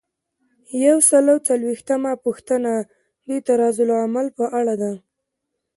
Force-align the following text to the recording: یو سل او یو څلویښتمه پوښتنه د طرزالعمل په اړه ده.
یو 0.85 0.97
سل 1.09 1.25
او 1.33 1.37
یو 1.39 1.45
څلویښتمه 1.47 2.11
پوښتنه 2.25 2.71
د 3.27 3.29
طرزالعمل 3.47 4.27
په 4.37 4.45
اړه 4.59 4.73
ده. 4.81 4.93